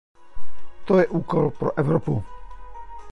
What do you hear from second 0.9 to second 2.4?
je úkol pro Evropu.